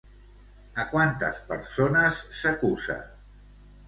[0.83, 2.97] A quantes persones s'acusa?